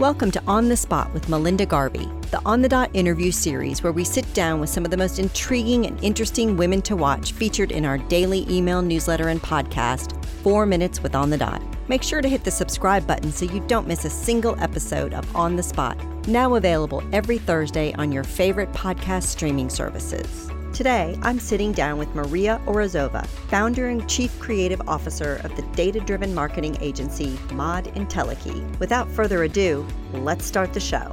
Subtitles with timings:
[0.00, 3.92] Welcome to On the Spot with Melinda Garvey, the On the Dot interview series where
[3.92, 7.70] we sit down with some of the most intriguing and interesting women to watch featured
[7.70, 11.62] in our daily email newsletter and podcast, Four Minutes with On the Dot.
[11.86, 15.36] Make sure to hit the subscribe button so you don't miss a single episode of
[15.36, 20.50] On the Spot, now available every Thursday on your favorite podcast streaming services.
[20.74, 26.00] Today, I'm sitting down with Maria Orazova, founder and chief creative officer of the data
[26.00, 28.66] driven marketing agency Mod Intelligency.
[28.80, 31.12] Without further ado, let's start the show.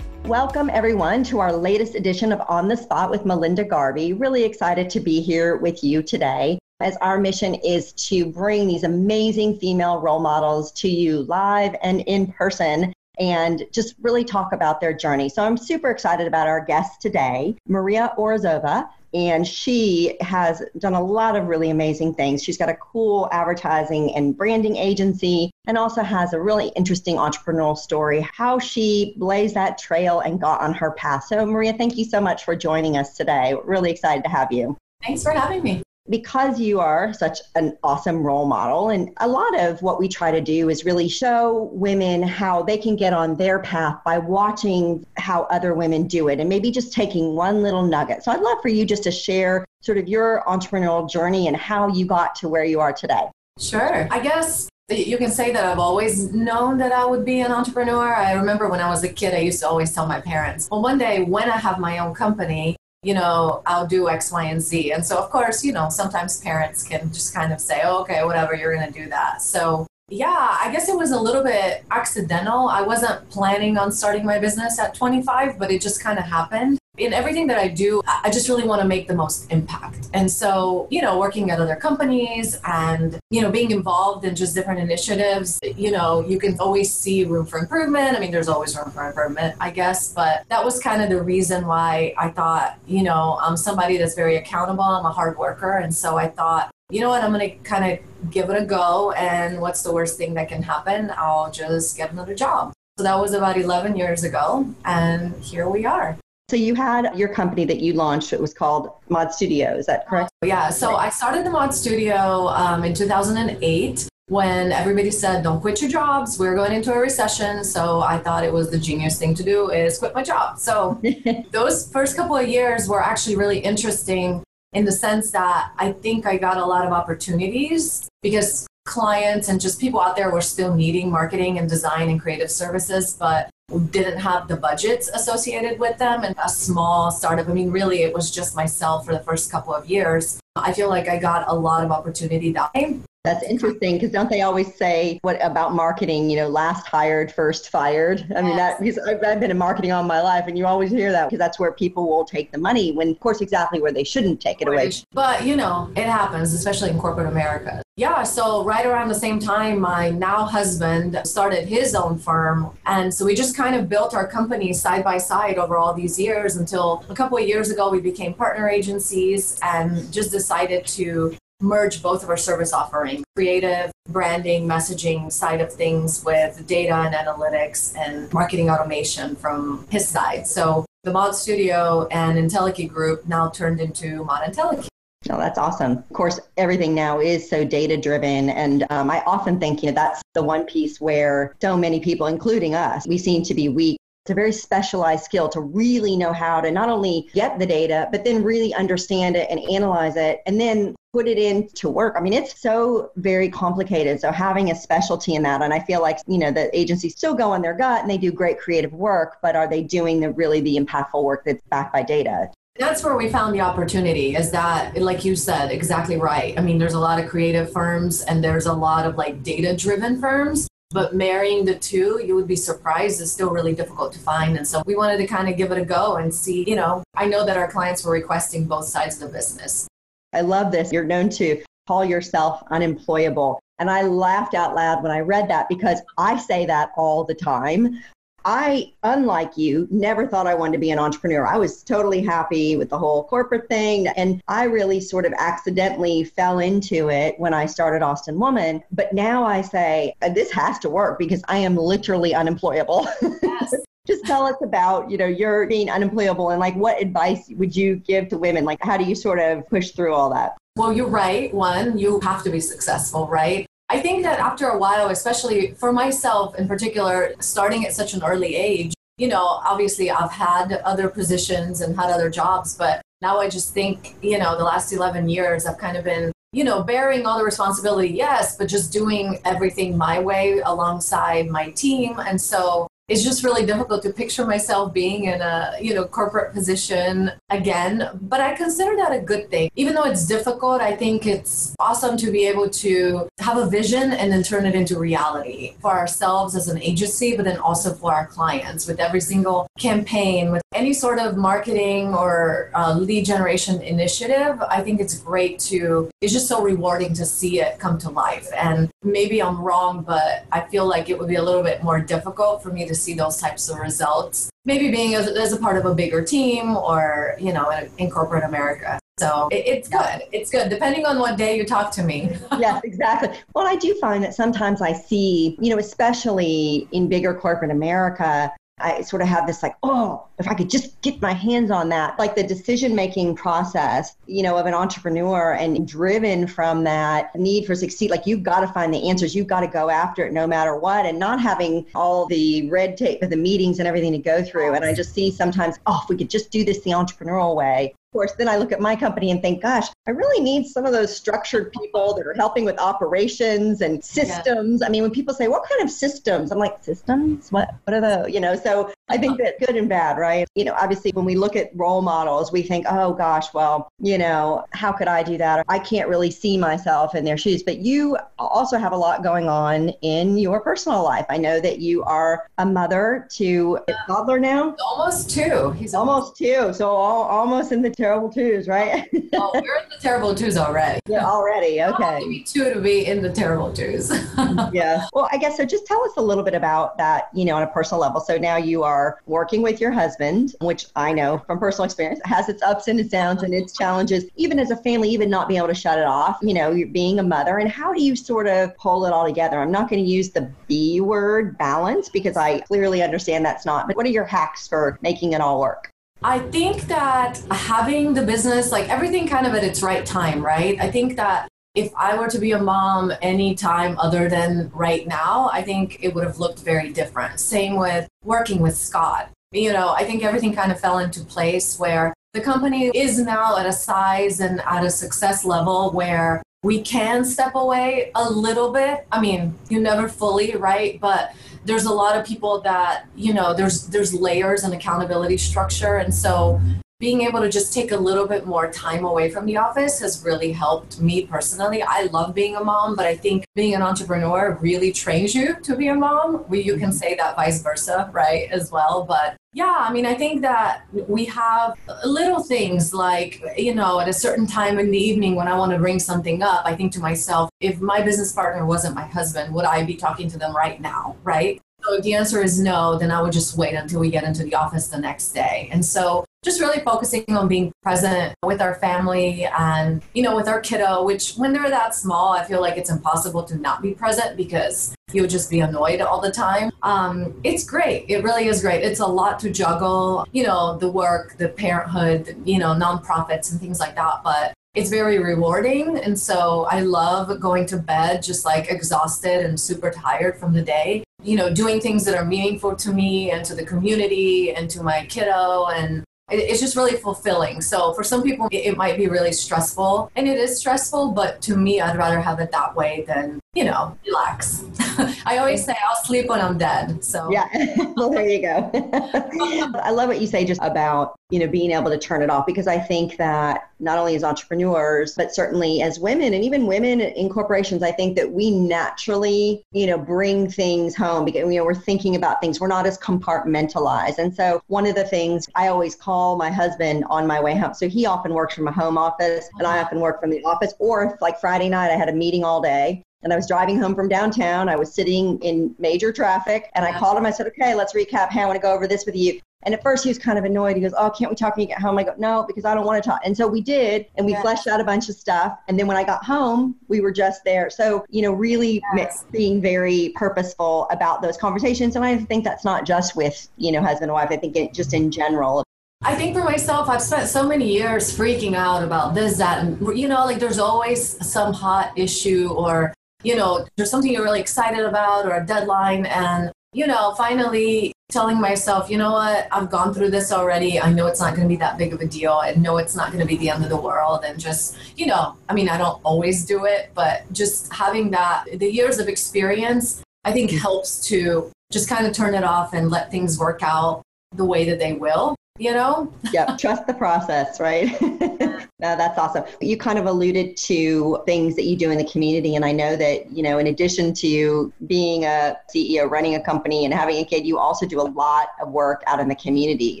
[0.24, 4.12] Welcome, everyone, to our latest edition of On the Spot with Melinda Garvey.
[4.12, 8.84] Really excited to be here with you today as our mission is to bring these
[8.84, 14.80] amazing female role models to you live and in person and just really talk about
[14.80, 15.28] their journey.
[15.28, 18.88] So I'm super excited about our guest today, Maria Orazova.
[19.12, 22.42] And she has done a lot of really amazing things.
[22.42, 27.78] She's got a cool advertising and branding agency and also has a really interesting entrepreneurial
[27.78, 31.26] story, how she blazed that trail and got on her path.
[31.28, 33.54] So, Maria, thank you so much for joining us today.
[33.64, 34.76] Really excited to have you.
[35.00, 39.58] Thanks for having me because you are such an awesome role model, and a lot
[39.58, 43.36] of what we try to do is really show women how they can get on
[43.36, 47.82] their path by watching how other women do it and maybe just taking one little
[47.82, 48.22] nugget.
[48.22, 51.88] So I'd love for you just to share sort of your entrepreneurial journey and how
[51.88, 53.24] you got to where you are today.
[53.58, 54.06] Sure.
[54.10, 58.14] I guess you can say that I've always known that I would be an entrepreneur.
[58.14, 60.82] I remember when I was a kid, I used to always tell my parents, well,
[60.82, 64.60] one day when I have my own company, you know, I'll do X, Y, and
[64.60, 64.92] Z.
[64.92, 68.24] And so, of course, you know, sometimes parents can just kind of say, oh, okay,
[68.24, 69.42] whatever, you're going to do that.
[69.42, 72.68] So, yeah, I guess it was a little bit accidental.
[72.68, 76.78] I wasn't planning on starting my business at 25, but it just kind of happened
[76.96, 80.08] in everything that I do, I just really want to make the most impact.
[80.14, 84.54] And so, you know, working at other companies and, you know, being involved in just
[84.54, 88.16] different initiatives, you know, you can always see room for improvement.
[88.16, 91.20] I mean, there's always room for improvement, I guess, but that was kind of the
[91.20, 94.84] reason why I thought, you know, I'm somebody that's very accountable.
[94.84, 95.72] I'm a hard worker.
[95.78, 98.64] And so I thought, you know what, I'm going to kind of give it a
[98.64, 99.10] go.
[99.12, 101.12] And what's the worst thing that can happen?
[101.16, 102.72] I'll just get another job.
[102.98, 104.72] So that was about 11 years ago.
[104.84, 106.16] And here we are.
[106.50, 108.32] So you had your company that you launched.
[108.32, 109.74] It was called Mod Studio.
[109.76, 110.30] Is that correct?
[110.44, 110.68] Yeah.
[110.68, 115.90] So I started the Mod Studio um, in 2008 when everybody said, "Don't quit your
[115.90, 116.38] jobs.
[116.38, 119.70] We're going into a recession." So I thought it was the genius thing to do
[119.70, 120.58] is quit my job.
[120.58, 121.00] So
[121.50, 124.42] those first couple of years were actually really interesting
[124.74, 129.60] in the sense that I think I got a lot of opportunities because clients and
[129.60, 133.48] just people out there were still needing marketing and design and creative services, but
[133.90, 137.48] didn't have the budgets associated with them and a small startup.
[137.48, 140.38] I mean, really, it was just myself for the first couple of years.
[140.56, 143.00] I feel like I got a lot of opportunity that way.
[143.24, 146.28] That's interesting because don't they always say what about marketing?
[146.28, 148.20] You know, last hired, first fired.
[148.30, 148.44] I yes.
[148.44, 151.10] mean, that because I've, I've been in marketing all my life, and you always hear
[151.10, 152.92] that because that's where people will take the money.
[152.92, 154.92] When, of course, exactly where they shouldn't take it away.
[155.12, 157.82] But you know, it happens, especially in corporate America.
[157.96, 162.76] Yeah, so right around the same time, my now husband started his own firm.
[162.84, 166.18] And so we just kind of built our company side by side over all these
[166.18, 171.36] years until a couple of years ago, we became partner agencies and just decided to
[171.64, 177.14] merge both of our service offering creative branding messaging side of things with data and
[177.14, 183.48] analytics and marketing automation from his side so the mod studio and Intelligency group now
[183.48, 184.88] turned into mod Intelligency
[185.26, 185.92] no, that's awesome.
[185.92, 188.50] Of course, everything now is so data driven.
[188.50, 192.26] And um, I often think, you know, that's the one piece where so many people,
[192.26, 196.32] including us, we seem to be weak it's a very specialized skill to really know
[196.32, 200.40] how to not only get the data, but then really understand it and analyze it
[200.46, 202.14] and then put it into work.
[202.16, 204.18] I mean, it's so very complicated.
[204.22, 207.34] So having a specialty in that, and I feel like, you know, the agencies still
[207.34, 210.30] go on their gut and they do great creative work, but are they doing the
[210.30, 212.50] really the impactful work that's backed by data?
[212.78, 216.58] That's where we found the opportunity is that, like you said, exactly right.
[216.58, 219.76] I mean, there's a lot of creative firms and there's a lot of like data
[219.76, 224.20] driven firms but marrying the two, you would be surprised, is still really difficult to
[224.20, 224.56] find.
[224.56, 227.02] And so we wanted to kind of give it a go and see, you know,
[227.16, 229.88] I know that our clients were requesting both sides of the business.
[230.32, 230.92] I love this.
[230.92, 233.58] You're known to call yourself unemployable.
[233.80, 237.34] And I laughed out loud when I read that because I say that all the
[237.34, 238.00] time.
[238.44, 241.46] I, unlike you, never thought I wanted to be an entrepreneur.
[241.46, 244.08] I was totally happy with the whole corporate thing.
[244.08, 248.82] And I really sort of accidentally fell into it when I started Austin Woman.
[248.92, 253.08] But now I say, uh, this has to work because I am literally unemployable.
[253.42, 253.74] Yes.
[254.06, 257.96] Just tell us about, you know, your being unemployable and like what advice would you
[257.96, 258.66] give to women?
[258.66, 260.58] Like, how do you sort of push through all that?
[260.76, 261.54] Well, you're right.
[261.54, 263.66] One, you have to be successful, right?
[263.90, 268.22] I think that after a while, especially for myself in particular, starting at such an
[268.24, 273.38] early age, you know, obviously I've had other positions and had other jobs, but now
[273.38, 276.82] I just think, you know, the last 11 years I've kind of been, you know,
[276.82, 282.18] bearing all the responsibility, yes, but just doing everything my way alongside my team.
[282.18, 286.54] And so it's just really difficult to picture myself being in a you know corporate
[286.54, 289.70] position again but i consider that a good thing.
[289.76, 294.12] Even though it's difficult i think it's awesome to be able to have a vision
[294.12, 298.12] and then turn it into reality for ourselves as an agency but then also for
[298.14, 303.80] our clients with every single campaign with any sort of marketing or uh, lead generation
[303.82, 304.60] initiative.
[304.62, 308.48] I think it's great to it's just so rewarding to see it come to life.
[308.56, 312.00] And maybe i'm wrong but i feel like it would be a little bit more
[312.00, 314.50] difficult for me to see those types of results.
[314.64, 318.10] Maybe being as, as a part of a bigger team or, you know, in, in
[318.10, 318.98] corporate America.
[319.18, 320.22] So it, it's good.
[320.32, 322.36] It's good, depending on what day you talk to me.
[322.58, 323.38] yes, exactly.
[323.54, 328.52] Well, I do find that sometimes I see, you know, especially in bigger corporate America,
[328.78, 331.88] I sort of have this like, oh, if I could just get my hands on
[331.90, 337.34] that, like the decision making process, you know, of an entrepreneur and driven from that
[337.36, 338.10] need for succeed.
[338.10, 340.76] Like you've got to find the answers, you've got to go after it no matter
[340.76, 344.42] what, and not having all the red tape of the meetings and everything to go
[344.42, 344.74] through.
[344.74, 347.94] And I just see sometimes, oh, if we could just do this the entrepreneurial way,
[348.14, 350.92] course, then I look at my company and think, gosh, I really need some of
[350.92, 354.80] those structured people that are helping with operations and systems.
[354.80, 354.86] Yeah.
[354.86, 356.52] I mean, when people say, what kind of systems?
[356.52, 357.50] I'm like, systems?
[357.50, 358.32] What, what are those?
[358.32, 360.48] You know, so I think that good and bad, right?
[360.54, 364.16] You know, obviously when we look at role models, we think, oh gosh, well, you
[364.16, 365.58] know, how could I do that?
[365.58, 367.62] Or I can't really see myself in their shoes.
[367.62, 371.26] But you also have a lot going on in your personal life.
[371.28, 374.74] I know that you are a mother to a toddler now.
[374.82, 375.72] Almost two.
[375.72, 376.72] He's almost two.
[376.72, 379.06] So all, almost in the terrible twos, right?
[379.34, 381.00] oh, we're in the terrible twos already.
[381.14, 381.82] Yeah, already.
[381.82, 382.20] Okay.
[382.20, 384.10] Maybe two to be in the terrible twos.
[384.72, 385.06] yeah.
[385.12, 385.64] Well, I guess so.
[385.64, 388.20] Just tell us a little bit about that, you know, on a personal level.
[388.20, 392.20] So now you are are working with your husband, which I know from personal experience
[392.24, 395.48] has its ups and its downs and its challenges, even as a family, even not
[395.48, 397.58] being able to shut it off, you know, you're being a mother.
[397.58, 399.58] And how do you sort of pull it all together?
[399.58, 403.88] I'm not going to use the B word balance because I clearly understand that's not,
[403.88, 405.90] but what are your hacks for making it all work?
[406.22, 410.80] I think that having the business, like everything kind of at its right time, right?
[410.80, 415.50] I think that if I were to be a mom anytime other than right now,
[415.52, 417.40] I think it would have looked very different.
[417.40, 419.30] Same with working with Scott.
[419.50, 423.56] You know, I think everything kind of fell into place where the company is now
[423.56, 428.72] at a size and at a success level where we can step away a little
[428.72, 429.06] bit.
[429.12, 431.00] I mean, you never fully, right?
[431.00, 431.34] But
[431.64, 436.14] there's a lot of people that, you know, there's there's layers and accountability structure and
[436.14, 436.60] so
[437.00, 440.24] being able to just take a little bit more time away from the office has
[440.24, 441.82] really helped me personally.
[441.82, 445.76] I love being a mom, but I think being an entrepreneur really trains you to
[445.76, 446.44] be a mom.
[446.48, 446.92] We, you can mm-hmm.
[446.92, 449.04] say that vice versa, right, as well.
[449.04, 451.74] But yeah, I mean, I think that we have
[452.04, 455.72] little things like, you know, at a certain time in the evening when I want
[455.72, 459.52] to bring something up, I think to myself, if my business partner wasn't my husband,
[459.52, 461.60] would I be talking to them right now, right?
[461.84, 464.42] So if the answer is no, then I would just wait until we get into
[464.42, 465.68] the office the next day.
[465.70, 470.46] And so just really focusing on being present with our family and, you know, with
[470.46, 473.92] our kiddo, which when they're that small, I feel like it's impossible to not be
[473.92, 476.70] present because you'll just be annoyed all the time.
[476.82, 478.04] Um, it's great.
[478.08, 478.84] It really is great.
[478.84, 483.60] It's a lot to juggle, you know, the work, the parenthood, you know, nonprofits and
[483.60, 484.20] things like that.
[484.22, 485.98] But it's very rewarding.
[485.98, 490.62] And so I love going to bed just like exhausted and super tired from the
[490.62, 491.04] day.
[491.22, 494.82] You know, doing things that are meaningful to me and to the community and to
[494.82, 497.60] my kiddo and it's just really fulfilling.
[497.60, 501.12] So for some people, it might be really stressful, and it is stressful.
[501.12, 504.64] But to me, I'd rather have it that way than you know relax.
[505.26, 507.04] I always say I'll sleep when I'm dead.
[507.04, 507.48] So yeah,
[507.96, 508.70] well there you go.
[509.82, 512.46] I love what you say just about you know being able to turn it off
[512.46, 517.00] because I think that not only as entrepreneurs but certainly as women and even women
[517.00, 521.64] in corporations, I think that we naturally you know bring things home because you know
[521.64, 522.60] we're thinking about things.
[522.60, 527.04] We're not as compartmentalized, and so one of the things I always call my husband
[527.08, 527.74] on my way home.
[527.74, 530.74] So he often works from a home office, and I often work from the office.
[530.78, 533.80] Or if like Friday night I had a meeting all day and I was driving
[533.80, 534.68] home from downtown.
[534.68, 537.26] I was sitting in major traffic and I called him.
[537.26, 538.30] I said, okay, let's recap.
[538.30, 539.40] Hey, I want to go over this with you.
[539.66, 540.76] And at first he was kind of annoyed.
[540.76, 541.96] He goes, oh, can't we talk when you get home?
[541.96, 543.20] I go, no, because I don't want to talk.
[543.24, 544.42] And so we did, and we yes.
[544.42, 545.58] fleshed out a bunch of stuff.
[545.68, 547.70] And then when I got home, we were just there.
[547.70, 549.24] So, you know, really yes.
[549.32, 551.96] being very purposeful about those conversations.
[551.96, 554.28] And I think that's not just with, you know, husband and wife.
[554.30, 555.64] I think it, just in general.
[556.02, 559.98] I think for myself, I've spent so many years freaking out about this, that, and,
[559.98, 562.92] you know, like there's always some hot issue or
[563.24, 566.06] you know, there's something you're really excited about or a deadline.
[566.06, 570.78] And, you know, finally telling myself, you know what, I've gone through this already.
[570.78, 572.32] I know it's not going to be that big of a deal.
[572.32, 574.24] I know it's not going to be the end of the world.
[574.24, 578.44] And just, you know, I mean, I don't always do it, but just having that,
[578.52, 580.58] the years of experience, I think mm-hmm.
[580.58, 584.02] helps to just kind of turn it off and let things work out
[584.32, 586.12] the way that they will you know?
[586.32, 587.88] yep, trust the process, right?
[588.80, 589.44] no, that's awesome.
[589.60, 592.56] You kind of alluded to things that you do in the community.
[592.56, 596.84] And I know that, you know, in addition to being a CEO, running a company,
[596.84, 600.00] and having a kid, you also do a lot of work out in the community.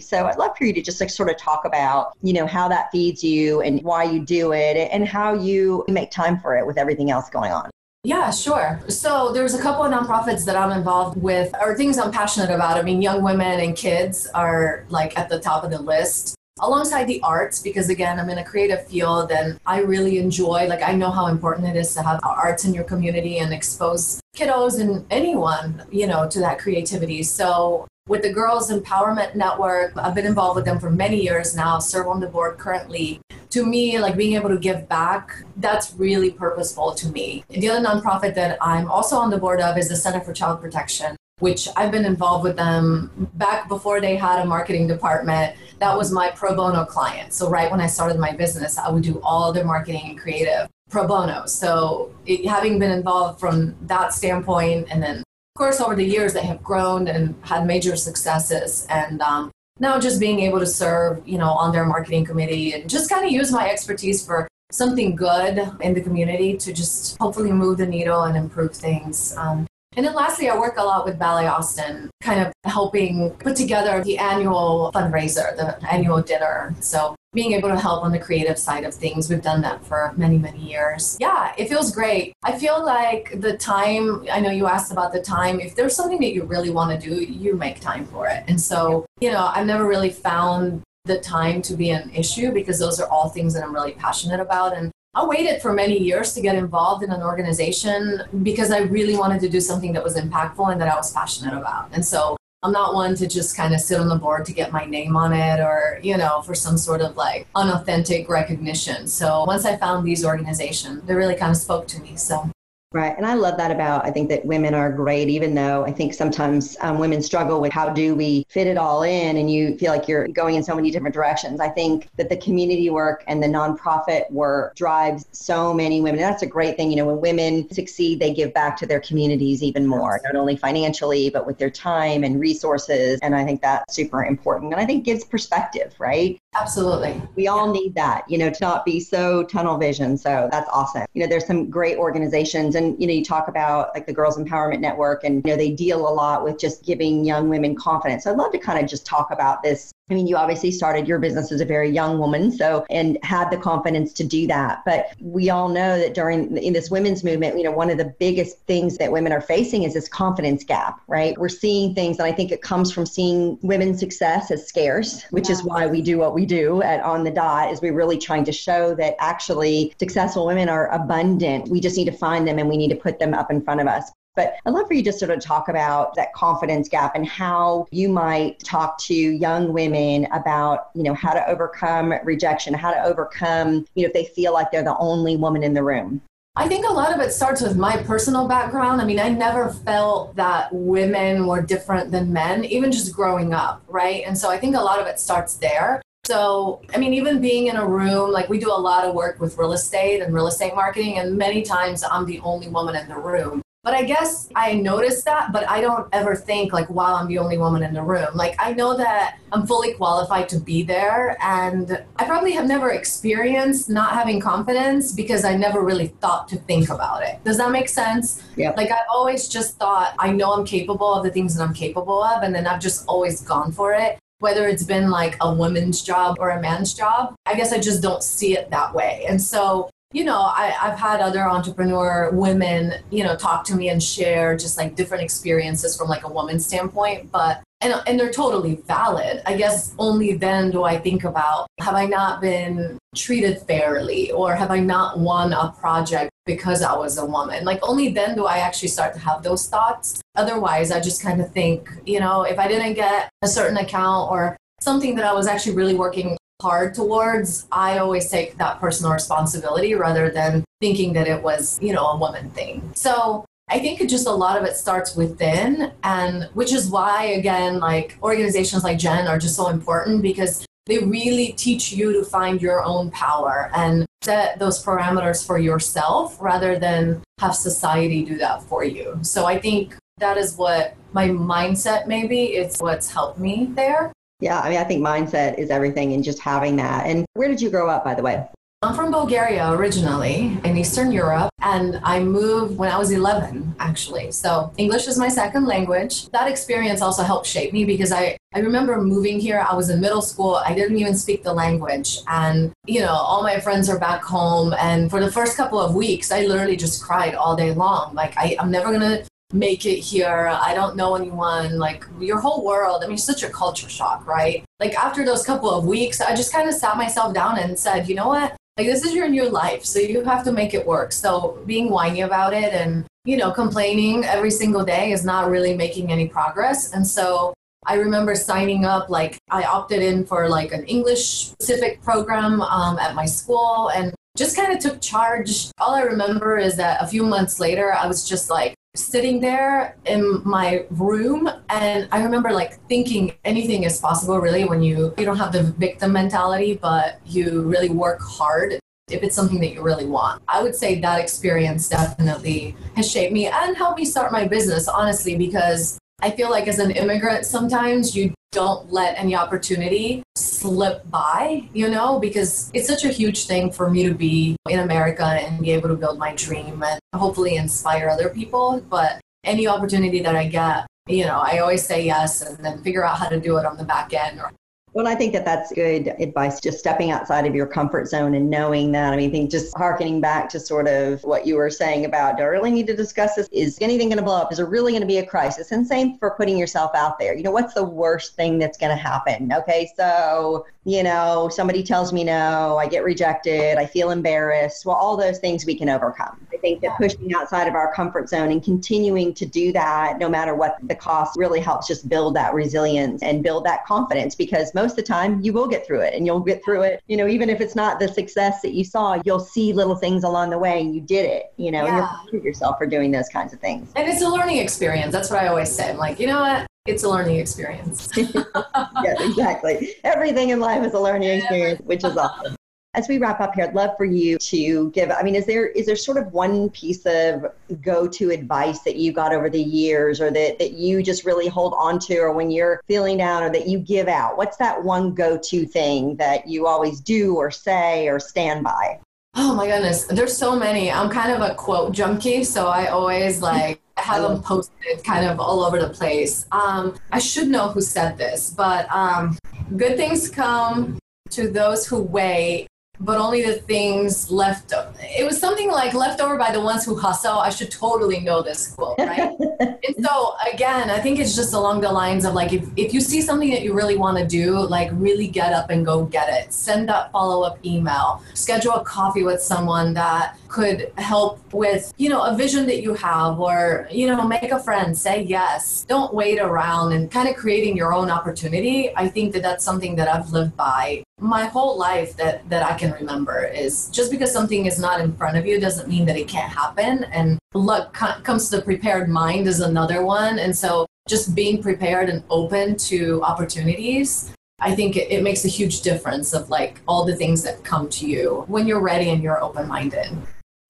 [0.00, 2.68] So I'd love for you to just like sort of talk about, you know, how
[2.68, 6.66] that feeds you and why you do it and how you make time for it
[6.66, 7.70] with everything else going on.
[8.02, 8.82] Yeah, sure.
[8.88, 12.76] So there's a couple of nonprofits that I'm involved with, or things I'm passionate about.
[12.76, 16.34] I mean, young women and kids are like at the top of the list.
[16.60, 20.82] Alongside the arts, because again, I'm in a creative field and I really enjoy, like,
[20.82, 24.80] I know how important it is to have arts in your community and expose kiddos
[24.80, 27.24] and anyone, you know, to that creativity.
[27.24, 29.96] So with the Girls Empowerment Network.
[29.96, 33.20] I've been involved with them for many years now, serve on the board currently.
[33.50, 37.44] To me, like being able to give back, that's really purposeful to me.
[37.48, 40.60] The other nonprofit that I'm also on the board of is the Center for Child
[40.60, 45.54] Protection, which I've been involved with them back before they had a marketing department.
[45.78, 47.34] That was my pro bono client.
[47.34, 50.70] So, right when I started my business, I would do all their marketing and creative
[50.88, 51.44] pro bono.
[51.44, 55.16] So, it, having been involved from that standpoint and then
[55.54, 58.88] of course, over the years, they have grown and had major successes.
[58.90, 62.90] And um, now just being able to serve, you know, on their marketing committee and
[62.90, 67.52] just kind of use my expertise for something good in the community to just hopefully
[67.52, 69.36] move the needle and improve things.
[69.36, 69.64] Um,
[69.96, 74.02] and then lastly, I work a lot with Ballet Austin, kind of helping put together
[74.02, 76.74] the annual fundraiser, the annual dinner.
[76.80, 79.28] So being able to help on the creative side of things.
[79.28, 81.16] We've done that for many, many years.
[81.20, 82.32] Yeah, it feels great.
[82.44, 86.20] I feel like the time, I know you asked about the time, if there's something
[86.20, 88.44] that you really want to do, you make time for it.
[88.46, 92.78] And so, you know, I've never really found the time to be an issue because
[92.78, 94.74] those are all things that I'm really passionate about.
[94.74, 99.16] And I waited for many years to get involved in an organization because I really
[99.16, 101.88] wanted to do something that was impactful and that I was passionate about.
[101.92, 104.72] And so I'm not one to just kind of sit on the board to get
[104.72, 109.06] my name on it or, you know, for some sort of like unauthentic recognition.
[109.06, 112.16] So once I found these organizations, they really kind of spoke to me.
[112.16, 112.50] So
[112.94, 113.16] Right.
[113.16, 116.14] And I love that about, I think that women are great, even though I think
[116.14, 119.90] sometimes um, women struggle with how do we fit it all in and you feel
[119.90, 121.58] like you're going in so many different directions.
[121.58, 126.20] I think that the community work and the nonprofit work drives so many women.
[126.20, 126.90] And that's a great thing.
[126.90, 130.56] You know, when women succeed, they give back to their communities even more, not only
[130.56, 133.18] financially, but with their time and resources.
[133.24, 134.72] And I think that's super important.
[134.72, 136.40] And I think gives perspective, right?
[136.56, 137.20] Absolutely.
[137.34, 140.16] We all need that, you know, to not be so tunnel vision.
[140.16, 141.04] So that's awesome.
[141.14, 144.38] You know, there's some great organizations and, you know, you talk about like the Girls
[144.38, 148.24] Empowerment Network and, you know, they deal a lot with just giving young women confidence.
[148.24, 151.08] So I'd love to kind of just talk about this I mean, you obviously started
[151.08, 154.82] your business as a very young woman, so and had the confidence to do that.
[154.84, 158.14] But we all know that during in this women's movement, you know, one of the
[158.18, 161.38] biggest things that women are facing is this confidence gap, right?
[161.38, 165.48] We're seeing things, and I think it comes from seeing women's success as scarce, which
[165.48, 165.54] yeah.
[165.54, 167.72] is why we do what we do at On the Dot.
[167.72, 171.68] Is we're really trying to show that actually successful women are abundant.
[171.68, 173.80] We just need to find them and we need to put them up in front
[173.80, 174.12] of us.
[174.36, 177.86] But I'd love for you to sort of talk about that confidence gap and how
[177.90, 183.02] you might talk to young women about, you know, how to overcome rejection, how to
[183.04, 186.20] overcome, you know, if they feel like they're the only woman in the room.
[186.56, 189.00] I think a lot of it starts with my personal background.
[189.00, 193.82] I mean, I never felt that women were different than men, even just growing up,
[193.88, 194.22] right?
[194.24, 196.00] And so I think a lot of it starts there.
[196.24, 199.40] So, I mean, even being in a room, like we do a lot of work
[199.40, 203.08] with real estate and real estate marketing, and many times I'm the only woman in
[203.08, 203.60] the room.
[203.84, 207.36] But I guess I noticed that, but I don't ever think like, wow, I'm the
[207.38, 208.28] only woman in the room.
[208.34, 211.36] Like, I know that I'm fully qualified to be there.
[211.42, 216.56] And I probably have never experienced not having confidence because I never really thought to
[216.56, 217.44] think about it.
[217.44, 218.42] Does that make sense?
[218.56, 218.70] Yeah.
[218.70, 222.22] Like, I've always just thought, I know I'm capable of the things that I'm capable
[222.22, 222.42] of.
[222.42, 226.36] And then I've just always gone for it whether it's been like a woman's job
[226.38, 227.34] or a man's job.
[227.46, 229.24] I guess I just don't see it that way.
[229.26, 233.88] And so you know, I, have had other entrepreneur women, you know, talk to me
[233.88, 238.32] and share just like different experiences from like a woman's standpoint, but and and they're
[238.32, 239.42] totally valid.
[239.44, 244.54] I guess only then do I think about have I not been treated fairly or
[244.54, 247.64] have I not won a project because I was a woman?
[247.64, 250.22] Like only then do I actually start to have those thoughts.
[250.36, 254.30] Otherwise, I just kind of think, you know, if I didn't get a certain account
[254.30, 259.12] or something that I was actually really working hard towards, I always take that personal
[259.12, 262.90] responsibility rather than thinking that it was, you know, a woman thing.
[262.94, 267.80] So I think just a lot of it starts within, and which is why, again,
[267.80, 272.62] like organizations like GEN are just so important because they really teach you to find
[272.62, 278.62] your own power and set those parameters for yourself rather than have society do that
[278.62, 279.18] for you.
[279.20, 284.12] So I think that is what my mindset maybe it's what's helped me there.
[284.44, 287.06] Yeah, I mean I think mindset is everything and just having that.
[287.06, 288.46] And where did you grow up by the way?
[288.82, 294.30] I'm from Bulgaria originally in Eastern Europe, and I moved when I was 11, actually.
[294.32, 296.28] So English is my second language.
[296.32, 299.66] That experience also helped shape me because I, I remember moving here.
[299.66, 300.56] I was in middle school.
[300.56, 302.18] I didn't even speak the language.
[302.26, 304.74] And, you know, all my friends are back home.
[304.78, 308.14] And for the first couple of weeks, I literally just cried all day long.
[308.14, 310.48] Like, I, I'm never going to make it here.
[310.48, 311.78] I don't know anyone.
[311.78, 313.02] Like your whole world.
[313.04, 314.64] I mean, such a culture shock, right?
[314.80, 318.08] Like after those couple of weeks, I just kind of sat myself down and said,
[318.08, 318.56] you know what?
[318.76, 321.12] Like this is your new life, so you have to make it work.
[321.12, 325.76] So being whiny about it and you know complaining every single day is not really
[325.76, 326.92] making any progress.
[326.92, 327.54] And so
[327.86, 332.98] I remember signing up, like I opted in for like an English specific program um,
[332.98, 335.70] at my school and just kind of took charge.
[335.78, 339.96] All I remember is that a few months later, I was just like, sitting there
[340.06, 345.24] in my room and i remember like thinking anything is possible really when you you
[345.24, 349.82] don't have the victim mentality but you really work hard if it's something that you
[349.82, 350.42] really want.
[350.48, 354.88] I would say that experience definitely has shaped me and helped me start my business
[354.88, 361.10] honestly because i feel like as an immigrant sometimes you don't let any opportunity slip
[361.10, 365.24] by, you know, because it's such a huge thing for me to be in America
[365.24, 368.80] and be able to build my dream and hopefully inspire other people.
[368.88, 373.04] But any opportunity that I get, you know, I always say yes and then figure
[373.04, 374.52] out how to do it on the back end or
[374.94, 378.48] well, I think that that's good advice, just stepping outside of your comfort zone and
[378.48, 379.12] knowing that.
[379.12, 382.36] I mean, I think just harkening back to sort of what you were saying about,
[382.36, 383.48] do I really need to discuss this?
[383.50, 384.52] Is anything going to blow up?
[384.52, 385.72] Is there really going to be a crisis?
[385.72, 387.36] And same for putting yourself out there.
[387.36, 389.52] You know, what's the worst thing that's going to happen?
[389.52, 394.86] Okay, so, you know, somebody tells me no, I get rejected, I feel embarrassed.
[394.86, 396.40] Well, all those things we can overcome.
[396.52, 400.28] I think that pushing outside of our comfort zone and continuing to do that, no
[400.28, 404.72] matter what the cost, really helps just build that resilience and build that confidence because
[404.72, 407.02] most most of the time you will get through it and you'll get through it
[407.06, 410.24] you know even if it's not the success that you saw you'll see little things
[410.24, 411.88] along the way and you did it you know yeah.
[411.88, 414.58] and you're proud of yourself for doing those kinds of things and it's a learning
[414.58, 418.10] experience that's what i always say i'm like you know what it's a learning experience.
[418.16, 419.94] yeah, exactly.
[420.04, 422.54] Everything in life is a learning experience, which is awesome.
[422.94, 425.10] As we wrap up here, I'd love for you to give.
[425.10, 427.46] I mean, is there is there sort of one piece of
[427.82, 431.48] go to advice that you got over the years, or that that you just really
[431.48, 434.36] hold on to, or when you're feeling down, or that you give out?
[434.36, 439.00] What's that one go to thing that you always do, or say, or stand by?
[439.34, 440.92] Oh my goodness, there's so many.
[440.92, 445.40] I'm kind of a quote junkie, so I always like have them posted kind of
[445.40, 446.46] all over the place.
[446.52, 449.36] Um, I should know who said this, but um,
[449.76, 452.68] good things come to those who wait
[453.00, 454.72] but only the things left.
[455.00, 457.38] It was something like left over by the ones who hustle.
[457.38, 459.32] I should totally know this quote, right?
[459.60, 463.00] and so again, I think it's just along the lines of like if, if you
[463.00, 466.28] see something that you really want to do, like really get up and go get
[466.28, 466.52] it.
[466.52, 468.22] Send that follow up email.
[468.34, 472.94] Schedule a coffee with someone that could help with, you know, a vision that you
[472.94, 475.84] have or, you know, make a friend, say yes.
[475.88, 478.94] Don't wait around and kind of creating your own opportunity.
[478.94, 482.76] I think that that's something that I've lived by my whole life that that I
[482.76, 486.16] can remember is just because something is not in front of you doesn't mean that
[486.16, 487.92] it can't happen and luck
[488.24, 492.76] comes to the prepared mind is another one and so just being prepared and open
[492.76, 497.42] to opportunities I think it, it makes a huge difference of like all the things
[497.42, 500.10] that come to you when you're ready and you're open minded.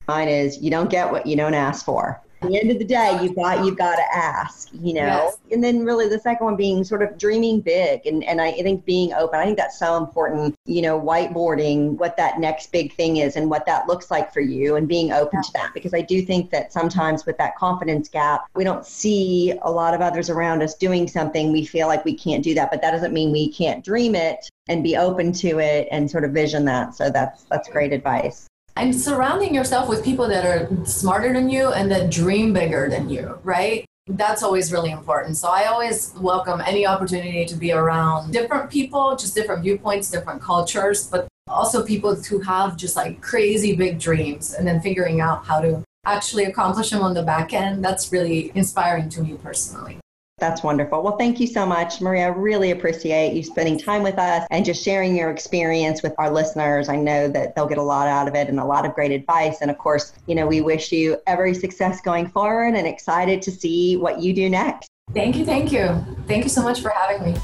[0.08, 2.20] Mine is you don't get what you don't ask for.
[2.44, 5.06] At the end of the day, you've got you've got to ask, you know.
[5.06, 5.38] Yes.
[5.52, 8.84] And then really the second one being sort of dreaming big and, and I think
[8.84, 9.38] being open.
[9.40, 13.48] I think that's so important, you know, whiteboarding what that next big thing is and
[13.50, 15.42] what that looks like for you and being open yeah.
[15.42, 15.74] to that.
[15.74, 19.94] Because I do think that sometimes with that confidence gap, we don't see a lot
[19.94, 21.52] of others around us doing something.
[21.52, 24.48] We feel like we can't do that, but that doesn't mean we can't dream it
[24.68, 26.94] and be open to it and sort of vision that.
[26.94, 31.68] So that's that's great advice and surrounding yourself with people that are smarter than you
[31.72, 33.84] and that dream bigger than you, right?
[34.06, 35.36] That's always really important.
[35.36, 40.42] So I always welcome any opportunity to be around different people, just different viewpoints, different
[40.42, 45.46] cultures, but also people who have just like crazy big dreams and then figuring out
[45.46, 47.82] how to actually accomplish them on the back end.
[47.82, 49.98] That's really inspiring to me personally.
[50.46, 51.02] That's wonderful.
[51.02, 52.30] Well, thank you so much, Maria.
[52.30, 56.90] Really appreciate you spending time with us and just sharing your experience with our listeners.
[56.90, 59.10] I know that they'll get a lot out of it and a lot of great
[59.10, 59.62] advice.
[59.62, 63.50] And of course, you know, we wish you every success going forward and excited to
[63.50, 64.90] see what you do next.
[65.14, 65.46] Thank you.
[65.46, 66.04] Thank you.
[66.26, 67.40] Thank you so much for having me.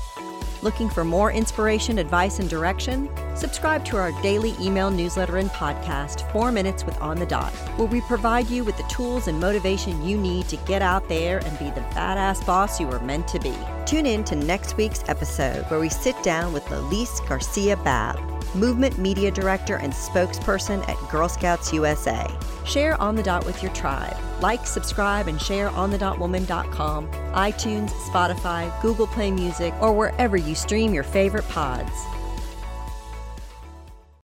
[0.62, 3.08] Looking for more inspiration, advice, and direction?
[3.34, 7.88] Subscribe to our daily email newsletter and podcast, Four Minutes with On the Dot, where
[7.88, 11.58] we provide you with the tools and motivation you need to get out there and
[11.58, 13.54] be the badass boss you were meant to be.
[13.86, 18.98] Tune in to next week's episode, where we sit down with Lalise Garcia Babb Movement
[18.98, 22.26] Media Director and spokesperson at Girl Scouts USA.
[22.64, 24.16] Share On the Dot with your tribe.
[24.40, 30.54] Like, subscribe, and share on the onthedotwoman.com, iTunes, Spotify, Google Play Music, or wherever you
[30.54, 31.92] stream your favorite pods.